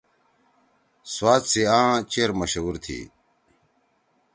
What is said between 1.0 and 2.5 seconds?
سوات سی آں چیر